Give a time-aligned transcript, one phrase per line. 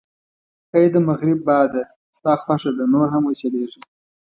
[0.73, 1.81] اې د مغرب باده،
[2.17, 3.81] ستا خوښه ده، نور هم و چلېږه.